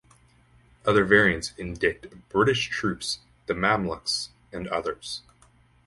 Other 0.83 1.05
variants 1.05 1.53
indict 1.59 2.27
British 2.29 2.69
troops, 2.69 3.19
the 3.45 3.53
Mamluks, 3.53 4.29
and 4.51 4.67
others. 4.69 5.21